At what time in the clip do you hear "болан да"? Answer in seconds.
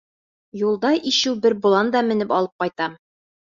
1.67-2.03